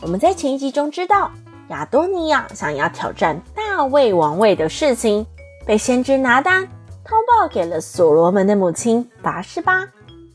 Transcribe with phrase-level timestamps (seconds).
[0.00, 1.30] 我们在前一集中知道，
[1.70, 5.26] 亚多尼亚想要挑战大卫王位的事情，
[5.66, 6.64] 被先知拿单
[7.04, 9.84] 通报给了所罗门的母亲拔示巴。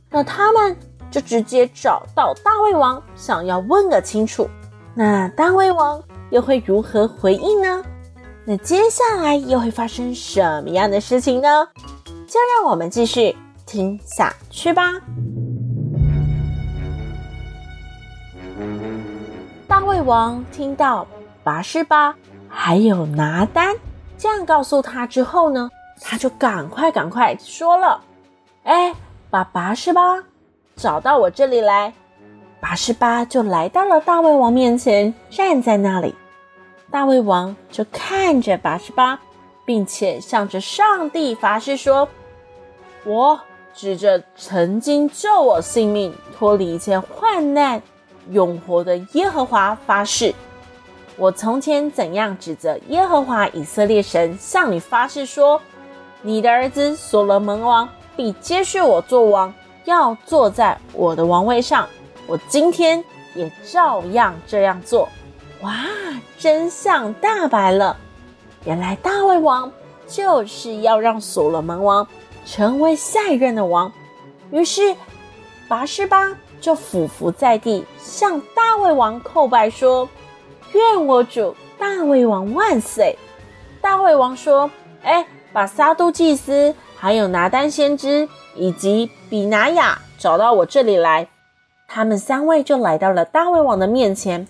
[0.09, 0.75] 那他们
[1.09, 4.49] 就直接找到大卫王，想要问个清楚。
[4.93, 7.83] 那大卫王又会如何回应呢？
[8.45, 11.65] 那接下来又会发生什么样的事情呢？
[12.27, 13.33] 就让我们继续
[13.65, 14.91] 听下去吧。
[19.73, 21.07] 大胃王听到
[21.43, 22.13] 拔示巴
[22.47, 23.75] 还有拿单
[24.19, 25.67] 这样告诉他之后呢，
[25.99, 27.99] 他就赶快赶快说了
[28.65, 28.93] ：“哎，
[29.31, 30.23] 把拔示巴
[30.75, 31.91] 找到我这里来。”
[32.61, 36.13] 拔示巴就来到了大胃王面前，站在那里。
[36.91, 39.19] 大胃王就看着拔示巴，
[39.65, 42.07] 并且向着上帝发誓说
[43.05, 43.41] ：“我
[43.73, 47.81] 指着曾经救我性命、脱离一切患难。”
[48.31, 50.33] 永活的耶和华发誓，
[51.17, 55.61] 我从前怎样指责耶和华以色列神向你发誓说，
[56.21, 59.53] 你的儿子所罗门王必接续我做王，
[59.85, 61.87] 要坐在我的王位上。
[62.25, 63.03] 我今天
[63.35, 65.09] 也照样这样做。
[65.61, 65.85] 哇，
[66.39, 67.97] 真相大白了！
[68.65, 69.71] 原来大卫王
[70.07, 72.07] 就是要让所罗门王
[72.45, 73.91] 成为下一任的王。
[74.51, 74.95] 于是
[75.67, 76.37] 拔示巴。
[76.63, 80.07] 就俯伏在地，向大卫王叩拜说
[80.71, 83.17] ：“愿我主大卫王万岁！”
[83.81, 84.71] 大卫王说
[85.03, 91.27] ：“哎，把撒都祭司、还有拿单先知以及比拿雅找到我这里来。”
[91.85, 94.47] 他们三位就来到了大卫王的面前。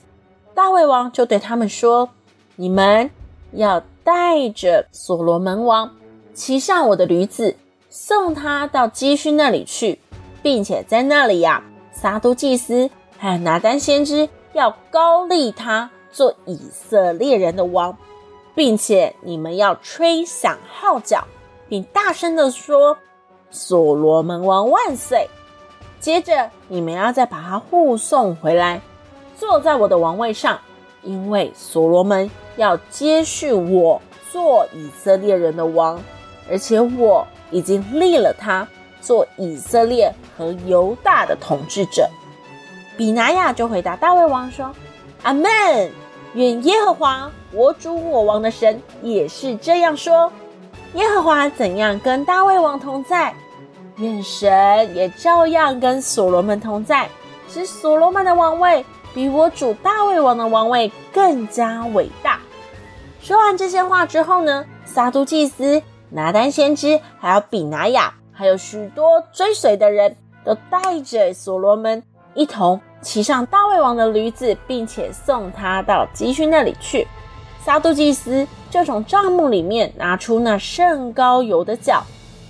[0.53, 2.11] 大卫王就对他们说
[2.57, 3.09] ：“你们
[3.53, 5.89] 要带着所罗门王
[6.35, 7.57] 骑上我的驴子，
[7.89, 9.99] 送他到基训那里去，
[10.43, 11.63] 并且在那里呀。”
[11.93, 17.97] 撒都祭司还有拿单先知要高立他做以色列人的王，
[18.53, 21.25] 并且你们要吹响号角，
[21.69, 22.97] 并大声地说
[23.49, 25.29] ：“所罗门王万岁！”
[25.99, 28.81] 接着你们要再把他护送回来，
[29.37, 30.59] 坐在我的王位上，
[31.01, 35.99] 因为所罗门要接续我做以色列人的王，
[36.49, 38.67] 而且我已经立了他。
[39.03, 42.09] 做以色列和犹大的统治者，
[42.95, 44.73] 比拿雅就回答大卫王说
[45.23, 45.49] ：“阿门！
[46.35, 50.31] 愿耶和华我主我王的神也是这样说。
[50.93, 53.33] 耶和华怎样跟大卫王同在，
[53.97, 57.09] 愿神也照样跟所罗门同在，
[57.49, 62.39] 使所罗门的王位比我主大卫王的王位更加伟大。”
[63.21, 68.13] 说完这些话之后呢，撒都祭司、拿单先知还有比拿雅。
[68.33, 72.01] 还有许多追随的人都带着所罗门
[72.33, 77.07] 一同骑上大卫王的驴子，并且送他到基训那里去。
[77.63, 82.03] 撒督祭司就从帐幕里面拿出那圣膏油的角，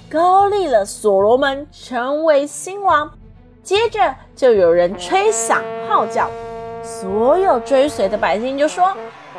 [0.09, 3.11] 高立了所罗门成为新王。
[3.61, 6.29] 接着就有人吹响号角，
[6.81, 8.95] 所有追随的百姓就说：“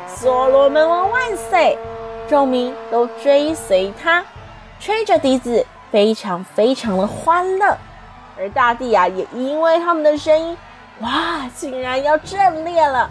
[0.07, 1.77] 所罗门王万岁！”
[2.27, 4.25] 众民都追随他，
[4.79, 5.65] 吹着笛子。
[5.95, 7.77] 非常非常的欢乐，
[8.37, 10.57] 而大地啊，也因为他们的声音，
[10.99, 13.09] 哇，竟然要震裂了。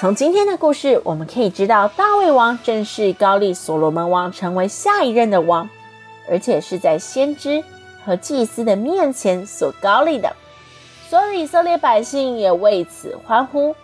[0.00, 5.70] 从今天的故事，我们可以知道，大卫王正式高丽所罗门王成为下一任的王，
[6.28, 7.62] 而且是在先知
[8.04, 10.34] 和祭司的面前所高丽的。
[11.08, 13.74] 所有以色列百姓也为此欢呼。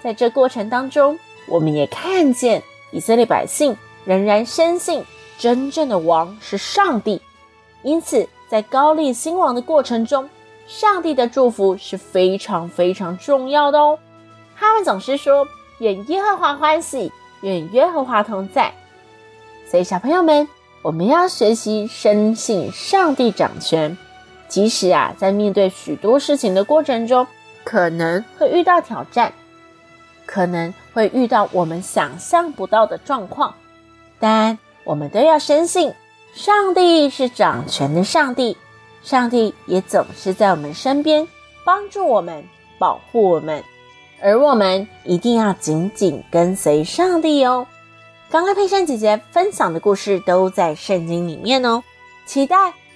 [0.00, 5.04] 在这过程当中，我们也看见以色列百姓仍然深信
[5.38, 7.20] 真正的王是上帝。
[7.82, 10.28] 因此，在高丽兴王的过程中，
[10.66, 13.98] 上帝的祝福是非常非常重要的哦。
[14.56, 15.46] 他们总是说
[15.78, 18.72] ：“愿耶和华欢喜，愿耶和华同在。”
[19.70, 20.48] 所以，小朋友们，
[20.82, 23.96] 我们要学习深信上帝掌权。
[24.48, 27.26] 即使啊，在面对许多事情的过程中，
[27.64, 29.32] 可能会遇到挑战，
[30.26, 33.54] 可能会遇到我们想象不到的状况，
[34.18, 35.92] 但我们都要深信
[36.34, 38.56] 上帝是掌权的上帝，
[39.02, 41.28] 上帝也总是在我们身边，
[41.64, 42.42] 帮助我们，
[42.78, 43.62] 保护我们，
[44.22, 47.66] 而我们一定要紧紧跟随上帝哦。
[48.30, 51.82] 刚刚佩珊姐姐分享的故事都在圣经里面哦，
[52.26, 52.72] 期待